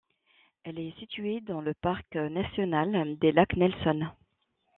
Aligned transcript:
Elle 0.63 0.79
est 0.79 0.97
située 0.99 1.41
dans 1.41 1.61
le 1.61 1.75
parc 1.75 2.15
national 2.15 3.15
des 3.19 3.31
lacs 3.31 3.55
Nelson. 3.55 4.07